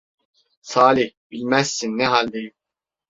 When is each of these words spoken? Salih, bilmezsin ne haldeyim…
Salih, 0.61 1.11
bilmezsin 1.31 1.97
ne 1.97 2.05
haldeyim… 2.07 2.53